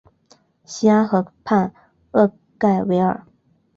[0.65, 1.71] 西安河畔
[2.13, 3.23] 厄盖维尔。